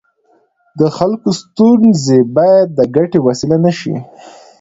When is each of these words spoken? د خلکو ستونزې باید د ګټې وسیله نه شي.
د 0.79 0.81
خلکو 0.97 1.29
ستونزې 1.41 2.19
باید 2.37 2.67
د 2.73 2.79
ګټې 2.95 3.19
وسیله 3.27 3.57
نه 3.65 3.71
شي. 3.79 3.95